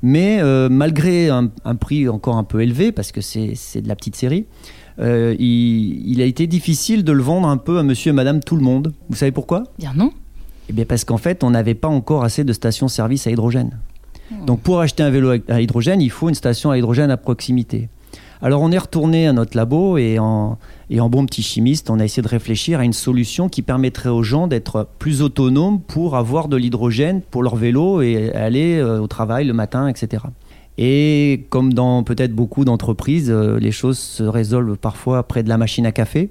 Mais 0.00 0.40
malgré 0.68 1.28
un, 1.28 1.50
un, 1.64 1.74
prix 1.74 2.08
encore 2.08 2.36
un 2.36 2.44
peu 2.44 2.62
élevé, 2.62 2.92
parce 2.92 3.10
que 3.10 3.20
c'est 3.20 3.82
de 3.82 3.88
la 3.88 3.96
petite 3.96 4.14
série, 4.14 4.46
euh, 5.00 5.36
il, 5.38 6.20
a 6.20 6.24
été 6.24 6.46
difficile 6.46 7.04
de 7.04 7.12
le 7.12 7.22
vendre 7.22 7.48
un 7.48 7.56
peu 7.56 7.78
à 7.78 7.82
monsieur 7.82 8.10
et 8.10 8.14
madame 8.14 8.40
tout 8.40 8.56
le 8.56 8.62
monde. 8.62 8.92
Vous 9.08 9.16
savez 9.16 9.32
pourquoi? 9.32 9.64
Bien 9.78 9.92
non. 9.94 10.10
Eh 10.68 10.72
bien 10.72 10.84
parce 10.84 11.04
qu'en 11.04 11.18
fait, 11.18 11.44
on 11.44 11.50
n'avait 11.50 11.74
pas 11.74 11.88
encore 11.88 12.24
assez 12.24 12.44
de 12.44 12.52
stations-service 12.52 13.26
à 13.26 13.30
hydrogène. 13.30 13.78
Hmm. 14.30 14.44
Donc 14.44 14.60
pour 14.60 14.80
acheter 14.80 15.02
un 15.02 15.10
vélo 15.10 15.34
à 15.48 15.60
hydrogène, 15.60 16.00
il 16.00 16.10
faut 16.10 16.28
une 16.28 16.34
station 16.34 16.70
à 16.70 16.78
hydrogène 16.78 17.10
à 17.10 17.16
proximité. 17.16 17.88
Alors 18.40 18.62
on 18.62 18.70
est 18.70 18.78
retourné 18.78 19.26
à 19.26 19.32
notre 19.32 19.56
labo 19.56 19.98
et 19.98 20.18
en, 20.18 20.58
et 20.90 21.00
en 21.00 21.08
bon 21.08 21.26
petit 21.26 21.42
chimiste, 21.42 21.90
on 21.90 21.98
a 21.98 22.04
essayé 22.04 22.22
de 22.22 22.28
réfléchir 22.28 22.78
à 22.78 22.84
une 22.84 22.92
solution 22.92 23.48
qui 23.48 23.62
permettrait 23.62 24.10
aux 24.10 24.22
gens 24.22 24.46
d'être 24.46 24.88
plus 24.98 25.22
autonomes 25.22 25.80
pour 25.80 26.16
avoir 26.16 26.46
de 26.46 26.56
l'hydrogène 26.56 27.20
pour 27.20 27.42
leur 27.42 27.56
vélo 27.56 28.00
et 28.00 28.32
aller 28.32 28.78
euh, 28.78 29.00
au 29.00 29.08
travail 29.08 29.44
le 29.44 29.54
matin, 29.54 29.88
etc. 29.88 30.22
Et 30.78 31.46
comme 31.50 31.74
dans 31.74 32.04
peut-être 32.04 32.32
beaucoup 32.32 32.64
d'entreprises, 32.64 33.30
euh, 33.30 33.58
les 33.58 33.72
choses 33.72 33.98
se 33.98 34.22
résolvent 34.22 34.76
parfois 34.76 35.24
près 35.24 35.42
de 35.42 35.48
la 35.48 35.58
machine 35.58 35.84
à 35.84 35.92
café. 35.92 36.30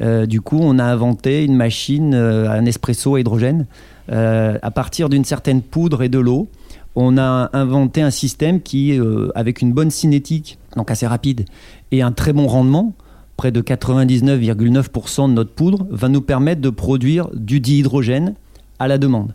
Euh, 0.00 0.24
du 0.24 0.40
coup, 0.40 0.58
on 0.62 0.78
a 0.78 0.84
inventé 0.84 1.44
une 1.44 1.56
machine, 1.56 2.14
euh, 2.14 2.48
un 2.48 2.64
espresso 2.64 3.16
à 3.16 3.20
hydrogène. 3.20 3.66
à 4.08 4.70
partir 4.70 5.08
d'une 5.08 5.24
certaine 5.24 5.62
poudre 5.62 6.02
et 6.02 6.08
de 6.08 6.18
l'eau, 6.18 6.48
on 6.94 7.18
a 7.18 7.50
inventé 7.54 8.02
un 8.02 8.10
système 8.10 8.60
qui, 8.60 8.98
avec 9.34 9.62
une 9.62 9.72
bonne 9.72 9.90
cinétique, 9.90 10.58
donc 10.76 10.90
assez 10.90 11.06
rapide, 11.06 11.46
et 11.92 12.02
un 12.02 12.12
très 12.12 12.32
bon 12.32 12.46
rendement, 12.46 12.92
près 13.36 13.52
de 13.52 13.62
99,9% 13.62 15.28
de 15.28 15.32
notre 15.32 15.52
poudre, 15.52 15.86
va 15.90 16.08
nous 16.08 16.20
permettre 16.20 16.60
de 16.60 16.68
produire 16.68 17.30
du 17.32 17.60
dihydrogène 17.60 18.34
à 18.78 18.88
la 18.88 18.98
demande. 18.98 19.32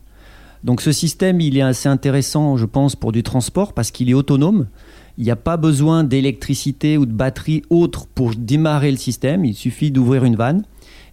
Donc 0.68 0.82
ce 0.82 0.92
système, 0.92 1.40
il 1.40 1.58
est 1.58 1.62
assez 1.62 1.88
intéressant, 1.88 2.58
je 2.58 2.66
pense, 2.66 2.98
pour 2.98 3.14
du 3.14 3.24
transport 3.24 3.72
parce 3.72 3.90
qu'il 3.90 4.10
est 4.10 4.14
autonome. 4.14 4.68
Il 5.18 5.24
n'y 5.24 5.32
a 5.32 5.38
pas 5.38 5.56
besoin 5.56 6.04
d'électricité 6.04 6.98
ou 6.98 7.06
de 7.06 7.14
batterie 7.14 7.62
autre 7.70 8.06
pour 8.06 8.32
démarrer 8.36 8.92
le 8.92 8.98
système. 8.98 9.46
Il 9.46 9.54
suffit 9.54 9.92
d'ouvrir 9.92 10.26
une 10.26 10.36
vanne. 10.36 10.64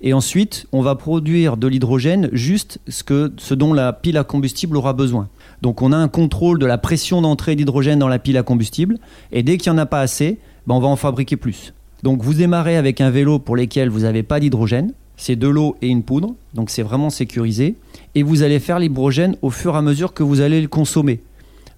Et 0.00 0.12
ensuite, 0.12 0.66
on 0.72 0.82
va 0.82 0.96
produire 0.96 1.56
de 1.56 1.68
l'hydrogène 1.68 2.30
juste 2.32 2.80
ce, 2.88 3.04
que, 3.04 3.32
ce 3.36 3.54
dont 3.54 3.72
la 3.72 3.92
pile 3.92 4.18
à 4.18 4.24
combustible 4.24 4.76
aura 4.76 4.92
besoin. 4.92 5.28
Donc 5.62 5.82
on 5.82 5.92
a 5.92 5.96
un 5.96 6.08
contrôle 6.08 6.58
de 6.58 6.66
la 6.66 6.76
pression 6.76 7.22
d'entrée 7.22 7.54
d'hydrogène 7.54 8.00
dans 8.00 8.08
la 8.08 8.18
pile 8.18 8.38
à 8.38 8.42
combustible. 8.42 8.98
Et 9.30 9.44
dès 9.44 9.56
qu'il 9.56 9.70
n'y 9.70 9.78
en 9.78 9.82
a 9.82 9.86
pas 9.86 10.00
assez, 10.00 10.40
ben 10.66 10.74
on 10.74 10.80
va 10.80 10.88
en 10.88 10.96
fabriquer 10.96 11.36
plus. 11.36 11.74
Donc 12.02 12.24
vous 12.24 12.34
démarrez 12.34 12.76
avec 12.76 13.00
un 13.00 13.10
vélo 13.10 13.38
pour 13.38 13.54
lequel 13.54 13.88
vous 13.88 14.00
n'avez 14.00 14.24
pas 14.24 14.40
d'hydrogène. 14.40 14.94
C'est 15.16 15.36
de 15.36 15.48
l'eau 15.48 15.76
et 15.82 15.88
une 15.88 16.02
poudre. 16.02 16.34
Donc 16.54 16.70
c'est 16.70 16.82
vraiment 16.82 17.10
sécurisé. 17.10 17.76
Et 18.14 18.22
vous 18.22 18.42
allez 18.42 18.60
faire 18.60 18.78
l'hydrogène 18.78 19.36
au 19.42 19.50
fur 19.50 19.74
et 19.74 19.78
à 19.78 19.82
mesure 19.82 20.12
que 20.12 20.22
vous 20.22 20.40
allez 20.40 20.60
le 20.60 20.68
consommer. 20.68 21.20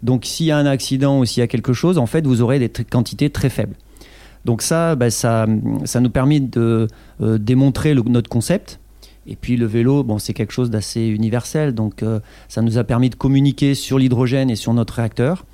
Donc 0.03 0.25
s'il 0.25 0.47
y 0.47 0.51
a 0.51 0.59
un 0.59 0.67
accident 0.67 1.19
ou 1.19 1.25
s'il 1.25 1.41
y 1.41 1.45
a 1.45 1.47
quelque 1.47 1.73
chose, 1.73 1.99
en 1.99 2.07
fait, 2.07 2.27
vous 2.27 2.43
aurez 2.43 2.59
des 2.59 2.69
quantités 2.69 3.31
très 3.31 3.49
faibles. 3.49 3.75
Donc 4.45 4.63
ça, 4.63 4.95
bah, 4.95 5.11
ça, 5.11 5.47
ça 5.85 6.01
nous 6.01 6.11
permet 6.11 6.39
de 6.39 6.87
euh, 7.21 7.37
démontrer 7.37 7.95
notre 7.95 8.29
concept. 8.29 8.79
Et 9.27 9.35
puis 9.35 9.57
le 9.57 9.67
vélo, 9.67 10.05
bon, 10.05 10.21
c'est 10.21 10.35
quelque 10.35 10.53
chose 10.53 10.71
d'assez 10.71 11.01
universel, 11.09 11.75
donc 11.75 12.05
euh, 12.05 12.21
ça 12.47 12.63
nous 12.63 12.79
a 12.79 12.85
permis 12.85 13.11
de 13.11 13.17
communiquer 13.17 13.75
sur 13.75 13.99
l'hydrogène 13.99 14.49
et 14.49 14.55
sur 14.55 14.73
notre 14.73 14.95
réacteur. 14.95 15.45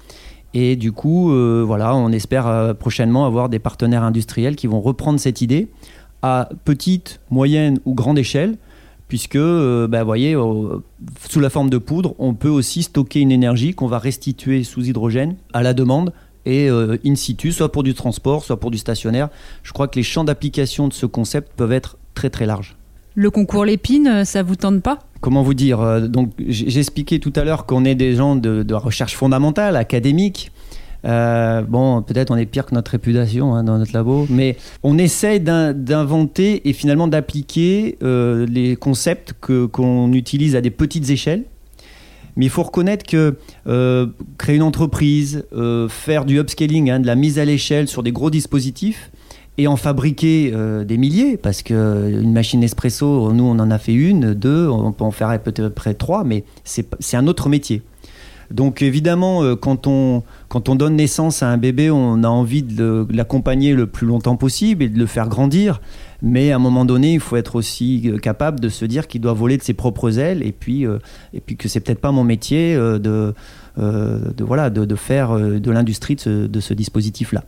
Et 0.52 0.76
du 0.76 0.92
coup, 0.92 1.32
euh, 1.32 1.64
voilà, 1.66 1.94
on 1.94 2.12
espère 2.12 2.74
prochainement 2.78 3.24
avoir 3.24 3.48
des 3.48 3.58
partenaires 3.58 4.02
industriels 4.02 4.56
qui 4.56 4.66
vont 4.66 4.82
reprendre 4.82 5.18
cette 5.18 5.40
idée 5.40 5.68
à 6.22 6.48
petite, 6.64 7.20
moyenne 7.30 7.78
ou 7.84 7.94
grande 7.94 8.18
échelle, 8.18 8.56
puisque, 9.08 9.38
bah, 9.38 10.04
voyez, 10.04 10.34
sous 11.28 11.40
la 11.40 11.50
forme 11.50 11.68
de 11.68 11.78
poudre, 11.78 12.14
on 12.18 12.34
peut 12.34 12.48
aussi 12.48 12.82
stocker 12.84 13.20
une 13.20 13.32
énergie 13.32 13.74
qu'on 13.74 13.86
va 13.86 13.98
restituer 13.98 14.64
sous 14.64 14.84
hydrogène 14.86 15.36
à 15.52 15.62
la 15.62 15.74
demande 15.74 16.12
et 16.44 16.68
euh, 16.68 16.96
in 17.04 17.14
situ, 17.14 17.52
soit 17.52 17.70
pour 17.70 17.82
du 17.82 17.94
transport, 17.94 18.44
soit 18.44 18.58
pour 18.58 18.70
du 18.70 18.78
stationnaire. 18.78 19.28
Je 19.62 19.72
crois 19.72 19.88
que 19.88 19.96
les 19.96 20.02
champs 20.02 20.24
d'application 20.24 20.88
de 20.88 20.92
ce 20.92 21.06
concept 21.06 21.52
peuvent 21.56 21.72
être 21.72 21.98
très 22.14 22.30
très 22.30 22.46
larges. 22.46 22.76
Le 23.14 23.30
concours 23.30 23.64
Lépine, 23.64 24.08
euh, 24.08 24.24
ça 24.24 24.42
vous 24.42 24.56
tente 24.56 24.82
pas? 24.82 25.00
Comment 25.20 25.42
vous 25.42 25.54
dire 25.54 25.80
euh, 25.80 26.00
Donc, 26.00 26.32
j'ai 26.38 26.78
expliqué 26.78 27.20
tout 27.20 27.32
à 27.36 27.44
l'heure 27.44 27.66
qu'on 27.66 27.84
est 27.84 27.94
des 27.94 28.16
gens 28.16 28.36
de, 28.36 28.74
recherche 28.74 29.16
fondamentale, 29.16 29.76
académique. 29.76 30.50
Bon, 31.04 32.02
peut-être 32.02 32.30
on 32.30 32.36
est 32.36 32.46
pire 32.46 32.66
que 32.66 32.74
notre 32.74 32.90
réputation 32.92 33.54
hein, 33.54 33.64
dans 33.64 33.78
notre 33.78 33.92
labo, 33.92 34.26
mais 34.30 34.56
on 34.82 34.98
essaye 34.98 35.40
d'inventer 35.40 36.68
et 36.68 36.72
finalement 36.72 37.08
d'appliquer 37.08 37.98
les 38.00 38.76
concepts 38.76 39.34
qu'on 39.40 40.12
utilise 40.12 40.56
à 40.56 40.60
des 40.60 40.70
petites 40.70 41.10
échelles 41.10 41.44
mais 42.36 42.46
il 42.46 42.50
faut 42.50 42.62
reconnaître 42.62 43.04
que 43.04 43.36
euh, 43.66 44.06
créer 44.38 44.56
une 44.56 44.62
entreprise, 44.62 45.44
euh, 45.52 45.88
faire 45.88 46.24
du 46.24 46.38
upscaling, 46.38 46.90
hein, 46.90 47.00
de 47.00 47.06
la 47.06 47.14
mise 47.14 47.38
à 47.38 47.44
l'échelle 47.44 47.88
sur 47.88 48.02
des 48.02 48.12
gros 48.12 48.30
dispositifs, 48.30 49.10
et 49.58 49.66
en 49.66 49.76
fabriquer 49.76 50.50
euh, 50.54 50.84
des 50.84 50.96
milliers, 50.96 51.36
parce 51.36 51.62
qu'une 51.62 52.32
machine 52.32 52.62
espresso, 52.62 53.32
nous 53.32 53.44
on 53.44 53.58
en 53.58 53.70
a 53.70 53.78
fait 53.78 53.92
une, 53.92 54.32
deux, 54.32 54.68
on 54.68 54.92
peut 54.92 55.04
en 55.04 55.10
faire 55.10 55.38
peut-être 55.40 55.74
près 55.74 55.94
trois, 55.94 56.24
mais 56.24 56.44
c'est 56.64 57.16
un 57.16 57.26
autre 57.26 57.48
métier. 57.48 57.82
Donc 58.52 58.82
évidemment, 58.82 59.56
quand 59.56 59.86
on, 59.86 60.22
quand 60.48 60.68
on 60.68 60.74
donne 60.74 60.96
naissance 60.96 61.42
à 61.42 61.48
un 61.48 61.56
bébé, 61.56 61.90
on 61.90 62.22
a 62.22 62.28
envie 62.28 62.62
de 62.62 63.06
l'accompagner 63.10 63.74
le 63.74 63.86
plus 63.86 64.06
longtemps 64.06 64.36
possible 64.36 64.82
et 64.82 64.88
de 64.88 64.98
le 64.98 65.06
faire 65.06 65.28
grandir. 65.28 65.80
Mais 66.22 66.52
à 66.52 66.56
un 66.56 66.60
moment 66.60 66.84
donné, 66.84 67.14
il 67.14 67.20
faut 67.20 67.36
être 67.36 67.56
aussi 67.56 68.02
euh, 68.06 68.16
capable 68.16 68.60
de 68.60 68.68
se 68.68 68.84
dire 68.84 69.08
qu'il 69.08 69.20
doit 69.20 69.32
voler 69.32 69.56
de 69.56 69.62
ses 69.62 69.74
propres 69.74 70.20
ailes 70.20 70.44
et 70.44 70.52
puis, 70.52 70.86
euh, 70.86 70.98
et 71.34 71.40
puis 71.40 71.56
que 71.56 71.68
c'est 71.68 71.80
peut-être 71.80 72.00
pas 72.00 72.12
mon 72.12 72.22
métier 72.22 72.76
euh, 72.76 73.00
de, 73.00 73.34
de, 73.76 74.44
voilà, 74.44 74.70
de, 74.70 74.94
faire 74.94 75.36
de 75.36 75.70
l'industrie 75.70 76.14
de 76.14 76.60
ce 76.60 76.74
dispositif-là. 76.74 77.42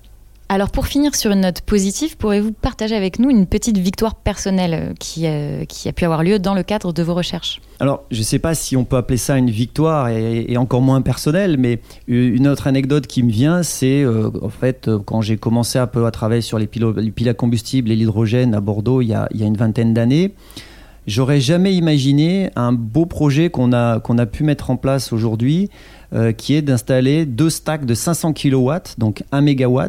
Alors 0.51 0.71
pour 0.71 0.87
finir 0.87 1.15
sur 1.15 1.31
une 1.31 1.41
note 1.41 1.63
positive, 1.63 2.19
pourrez-vous 2.19 2.53
partager 2.53 2.95
avec 2.95 3.19
nous 3.19 3.31
une 3.31 3.47
petite 3.47 3.79
victoire 3.79 4.15
personnelle 4.15 4.75
euh, 4.75 4.93
qui, 4.99 5.27
euh, 5.27 5.65
qui 5.65 5.89
a 5.89 5.93
pu 5.93 6.05
avoir 6.05 6.23
lieu 6.23 6.39
dans 6.39 6.53
le 6.53 6.63
cadre 6.63 6.93
de 6.93 7.03
vos 7.03 7.15
recherches? 7.15 7.63
Alors 7.81 8.05
je 8.11 8.19
ne 8.19 8.25
sais 8.25 8.39
pas 8.39 8.55
si 8.55 8.77
on 8.77 8.85
peut 8.85 8.99
appeler 8.99 9.17
ça 9.17 9.39
une 9.39 9.49
victoire 9.49 10.11
et, 10.11 10.55
encore 10.59 10.83
moins 10.83 11.01
personnelle, 11.01 11.57
mais 11.57 11.81
une 12.09 12.47
autre 12.47 12.67
anecdote 12.67 13.07
qui 13.07 13.23
me 13.23 13.31
vient, 13.31 13.63
c'est 13.63 14.03
euh, 14.03 14.31
en 14.43 14.51
fait 14.51 14.91
quand 15.07 15.23
j'ai 15.23 15.39
commencé 15.39 15.79
un 15.79 15.87
peu 15.87 16.05
à 16.05 16.11
travailler 16.11 16.43
sur 16.43 16.59
les 16.59 16.67
piles, 16.67 17.29
à 17.29 17.35
combustible 17.35 17.91
et 17.91 17.97
l'hydrogène 17.97 18.55
à 18.55 18.61
Bordeaux 18.61 19.01
il 19.01 19.09
y 19.09 19.15
a, 19.15 19.29
une 19.33 19.57
vingtaine 19.57 19.95
d'années. 19.95 20.35
J'aurais 21.07 21.41
jamais 21.41 21.75
imaginé 21.75 22.51
un 22.55 22.73
beau 22.73 23.07
projet 23.07 23.51
qu'on 23.51 23.73
a, 23.73 24.27
pu 24.27 24.45
mettre 24.45 24.71
en 24.71 24.77
place 24.77 25.13
aujourd'hui, 25.13 25.69
qui 26.39 26.55
est 26.55 26.63
d'installer 26.63 27.27
deux 27.27 27.51
stacks 27.51 27.85
de 27.85 27.93
500 27.93 28.33
kW, 28.33 28.73
donc 28.97 29.23
1 29.31 29.43
MW, 29.43 29.83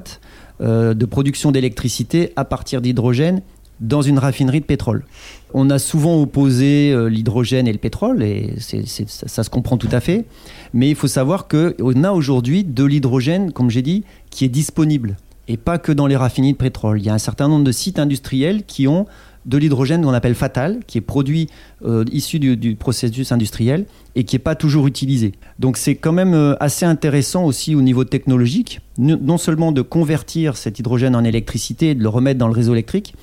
de 0.62 1.06
production 1.06 1.52
d'électricité 1.52 2.32
à 2.36 2.46
partir 2.46 2.82
d'hydrogène 2.82 3.42
dans 3.80 4.02
une 4.02 4.20
raffinerie 4.20 4.62
de 4.62 4.66
pétrole. 4.66 5.06
On 5.54 5.70
a 5.70 5.80
souvent 5.80 6.22
opposé 6.22 6.92
euh, 6.92 7.10
l'hydrogène 7.10 7.68
et 7.68 7.74
le 7.74 7.78
pétrole, 7.78 8.24
et 8.24 8.56
ça, 8.60 9.44
se 9.44 9.50
comprend 9.50 9.78
tout 9.78 9.90
à 9.92 10.00
fait, 10.00 10.26
mais 10.74 10.90
il 10.90 10.96
faut 10.96 11.08
savoir 11.08 11.48
qu'on 11.48 12.04
a 12.04 12.12
aujourd'hui 12.12 12.64
de 12.64 12.84
l'hydrogène, 12.84 13.52
comme 13.52 13.70
j'ai 13.70 13.82
dit, 13.82 14.04
qui 14.30 14.46
est 14.46 14.50
disponible, 14.50 15.18
et 15.48 15.58
pas 15.58 15.78
que 15.78 15.92
dans 15.92 16.08
les 16.08 16.16
raffineries 16.16 16.54
de 16.54 16.58
pétrole. 16.58 17.00
Il 17.00 17.06
y 17.06 17.10
a 17.10 17.14
un 17.14 17.20
certain 17.20 17.48
nombre 17.48 17.64
de 17.64 17.72
sites 17.72 18.00
industriels 18.00 18.64
qui 18.64 18.88
ont 18.88 19.06
de 19.46 19.58
l'hydrogène 19.58 20.04
qu'on 20.04 20.14
appelle 20.14 20.36
fatal, 20.36 20.80
qui 20.88 20.98
est 20.98 21.02
produit 21.02 21.48
euh, 21.86 22.04
issu 22.12 22.40
du, 22.40 22.75
processus 22.75 23.32
industriel 23.32 23.86
et 24.16 24.24
qui 24.24 24.36
n'est 24.36 24.40
pas 24.40 24.56
toujours 24.56 24.88
utilisé. 24.88 25.34
Donc 25.60 25.78
c'est 25.78 25.96
quand 25.96 26.14
même 26.14 26.34
euh, 26.34 26.56
assez 26.60 26.86
intéressant 26.86 27.46
aussi 27.46 27.75
au 27.75 27.82
niveau 27.82 28.04
technologique, 28.04 28.82
non 28.98 29.38
seulement 29.38 29.72
de 29.72 29.82
convertir 29.82 30.58
cet 30.58 30.80
hydrogène 30.80 31.16
en 31.16 31.24
électricité 31.24 31.92
et 31.92 31.96
de 31.96 32.02
le 32.02 32.10
remettre 32.10 32.40
dans 32.40 32.48
le 32.48 32.54
réseau 32.54 32.74
électrique, 32.74 33.14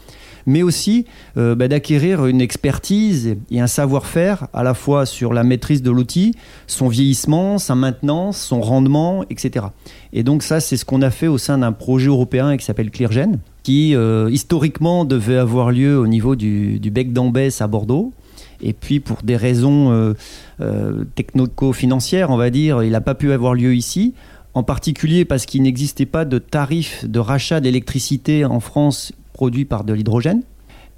mais 0.46 0.62
aussi 0.62 1.06
euh, 1.36 1.54
bah, 1.54 1.68
d'acquérir 1.68 2.26
une 2.26 2.40
expertise 2.40 3.36
et 3.50 3.60
un 3.60 3.66
savoir-faire 3.66 4.48
à 4.52 4.62
la 4.62 4.74
fois 4.74 5.06
sur 5.06 5.32
la 5.32 5.44
maîtrise 5.44 5.82
de 5.82 5.90
l'outil, 5.90 6.34
son 6.66 6.88
vieillissement, 6.88 7.58
sa 7.58 7.74
maintenance, 7.74 8.38
son 8.38 8.60
rendement, 8.60 9.24
etc. 9.30 9.66
Et 10.12 10.22
donc 10.22 10.42
ça, 10.42 10.60
c'est 10.60 10.76
ce 10.76 10.84
qu'on 10.84 11.02
a 11.02 11.10
fait 11.10 11.28
au 11.28 11.38
sein 11.38 11.58
d'un 11.58 11.72
projet 11.72 12.08
européen 12.08 12.56
qui 12.56 12.64
s'appelle 12.64 12.90
ClearGen, 12.90 13.38
qui 13.62 13.94
euh, 13.94 14.28
historiquement 14.30 15.04
devait 15.04 15.36
avoir 15.36 15.70
lieu 15.70 15.98
au 15.98 16.06
niveau 16.06 16.36
du, 16.36 16.78
bec 16.92 17.12
d'Ambès 17.12 17.60
à 17.60 17.66
Bordeaux. 17.66 18.12
Et 18.60 18.72
puis 18.72 19.00
pour 19.00 19.18
des 19.22 19.36
raisons 19.36 19.90
euh, 19.92 20.14
euh 20.60 21.04
technico-financières, 21.14 22.30
on 22.30 22.36
va 22.36 22.50
dire, 22.50 22.82
il 22.82 22.90
n'a 22.90 23.00
pas 23.00 23.14
pu 23.14 23.32
avoir 23.32 23.54
lieu 23.54 23.74
ici 23.74 24.14
en 24.54 24.62
particulier 24.62 25.24
parce 25.24 25.46
qu'il 25.46 25.62
n'existait 25.62 26.06
pas 26.06 26.24
de 26.24 26.38
tarif 26.38 27.04
de 27.08 27.18
rachat 27.18 27.60
d'électricité 27.60 28.44
en 28.44 28.60
France 28.60 29.12
produit 29.32 29.64
par 29.64 29.84
de 29.84 29.92
l'hydrogène. 29.92 30.42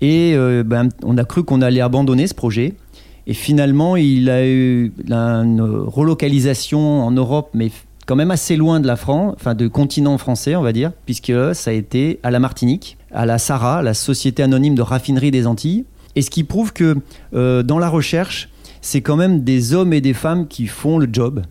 Et 0.01 0.35
ben, 0.67 0.89
on 1.03 1.17
a 1.17 1.25
cru 1.25 1.45
qu'on 1.45 1.63
allait 1.63 1.81
abandonner 1.81 2.27
ce 2.27 2.35
projet. 2.35 2.75
Et 3.27 3.33
finalement, 3.33 3.97
il 3.97 4.29
a 4.29 4.47
eu 4.47 4.93
une 5.09 5.63
relocalisation 5.63 7.03
en 7.05 7.11
Europe, 7.13 7.51
mais 7.55 7.71
quand 8.07 8.17
même 8.17 8.31
assez 8.31 8.57
loin 8.57 8.81
de 8.81 8.87
la 8.87 8.97
France, 8.97 9.35
enfin 9.37 9.55
de 9.55 9.69
continent 9.69 10.19
français, 10.19 10.57
on 10.57 10.63
va 10.63 10.73
dire, 10.73 10.93
puisque 11.07 11.33
ça 11.55 11.71
a 11.71 11.73
été 11.73 12.21
à 12.23 12.31
la 12.31 12.41
Martinique, 12.41 12.99
à 13.13 13.27
la 13.27 13.39
SARA, 13.39 13.83
la 13.83 13.95
Société 13.95 14.43
anonyme 14.43 14.75
de 14.75 14.83
raffinerie 14.83 15.31
des 15.31 15.47
Antilles. 15.47 15.85
Et 16.17 16.23
ce 16.23 16.31
qui 16.31 16.45
prouve 16.45 16.73
que 16.73 16.97
euh, 17.35 17.63
dans 17.63 17.79
la 17.79 17.89
recherche, 17.89 18.49
c'est 18.81 19.01
quand 19.01 19.17
même 19.17 19.43
des 19.43 19.75
hommes 19.75 19.93
et 19.93 20.01
des 20.01 20.15
femmes 20.15 20.47
qui 20.47 20.67
font 20.67 20.99
le 20.99 21.09
job 21.11 21.43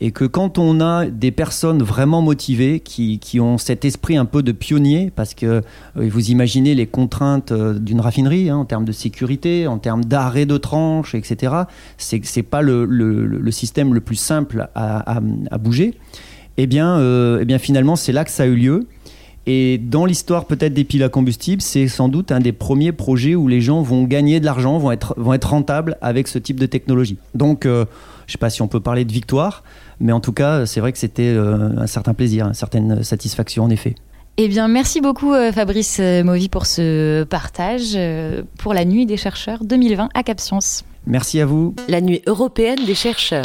et 0.00 0.12
que 0.12 0.24
quand 0.24 0.58
on 0.58 0.80
a 0.80 1.06
des 1.06 1.30
personnes 1.30 1.82
vraiment 1.82 2.22
motivées 2.22 2.80
qui, 2.80 3.18
qui 3.18 3.38
ont 3.38 3.58
cet 3.58 3.84
esprit 3.84 4.16
un 4.16 4.24
peu 4.24 4.42
de 4.42 4.52
pionnier, 4.52 5.12
parce 5.14 5.34
que 5.34 5.46
euh, 5.46 5.62
vous 5.94 6.30
imaginez 6.30 6.74
les 6.74 6.86
contraintes 6.86 7.52
euh, 7.52 7.78
d'une 7.78 8.00
raffinerie 8.00 8.48
hein, 8.48 8.56
en 8.56 8.64
termes 8.64 8.86
de 8.86 8.92
sécurité, 8.92 9.66
en 9.66 9.78
termes 9.78 10.04
d'arrêt 10.04 10.46
de 10.46 10.56
tranche, 10.56 11.14
etc. 11.14 11.54
C'est 11.98 12.24
c'est 12.24 12.42
pas 12.42 12.62
le, 12.62 12.86
le, 12.86 13.50
système 13.50 13.92
le 13.92 14.00
plus 14.00 14.16
simple 14.16 14.68
à, 14.74 15.16
à, 15.16 15.58
bouger. 15.58 15.94
Eh 16.56 16.66
bien, 16.66 16.98
euh, 16.98 17.40
eh 17.42 17.44
bien 17.44 17.58
finalement, 17.58 17.96
c'est 17.96 18.12
là 18.12 18.24
que 18.24 18.30
ça 18.30 18.44
a 18.44 18.46
eu 18.46 18.54
lieu. 18.54 18.86
Et 19.46 19.78
dans 19.78 20.04
l'histoire 20.04 20.44
peut-être 20.44 20.72
des 20.72 20.84
piles 20.84 21.02
à 21.02 21.08
combustible, 21.08 21.60
c'est 21.60 21.88
sans 21.88 22.08
doute 22.08 22.30
un 22.30 22.40
des 22.40 22.52
premiers 22.52 22.92
projets 22.92 23.34
où 23.34 23.48
les 23.48 23.60
gens 23.60 23.82
vont 23.82 24.04
gagner 24.04 24.38
de 24.38 24.44
l'argent, 24.44 24.78
vont 24.78 24.92
être, 24.92 25.14
vont 25.16 25.34
être 25.34 25.50
rentables 25.50 25.96
avec 26.00 26.28
ce 26.28 26.38
type 26.38 26.60
de 26.60 26.66
technologie. 26.66 27.16
Donc, 27.34 27.66
je 28.30 28.36
ne 28.36 28.38
sais 28.38 28.38
pas 28.38 28.50
si 28.50 28.62
on 28.62 28.68
peut 28.68 28.78
parler 28.78 29.04
de 29.04 29.12
victoire, 29.12 29.64
mais 29.98 30.12
en 30.12 30.20
tout 30.20 30.32
cas, 30.32 30.64
c'est 30.64 30.78
vrai 30.78 30.92
que 30.92 30.98
c'était 30.98 31.34
euh, 31.34 31.76
un 31.76 31.88
certain 31.88 32.14
plaisir, 32.14 32.46
une 32.46 32.54
certaine 32.54 33.02
satisfaction 33.02 33.64
en 33.64 33.70
effet. 33.70 33.96
Eh 34.36 34.46
bien, 34.46 34.68
merci 34.68 35.00
beaucoup 35.00 35.34
euh, 35.34 35.50
Fabrice 35.50 35.98
euh, 35.98 36.22
Movi 36.22 36.48
pour 36.48 36.66
ce 36.66 37.24
partage 37.24 37.98
pour 38.56 38.72
la 38.72 38.84
Nuit 38.84 39.04
des 39.04 39.16
chercheurs 39.16 39.64
2020 39.64 40.10
à 40.14 40.22
Cap 40.22 40.38
Science. 40.38 40.84
Merci 41.06 41.40
à 41.40 41.46
vous. 41.46 41.74
La 41.88 42.00
Nuit 42.00 42.22
européenne 42.26 42.78
des 42.86 42.94
chercheurs. 42.94 43.44